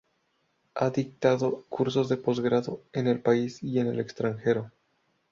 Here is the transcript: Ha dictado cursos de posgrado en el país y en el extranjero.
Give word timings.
Ha 0.73 0.89
dictado 0.89 1.63
cursos 1.69 2.09
de 2.09 2.17
posgrado 2.17 2.81
en 2.91 3.05
el 3.05 3.21
país 3.21 3.61
y 3.61 3.77
en 3.77 3.85
el 3.85 3.99
extranjero. 3.99 4.71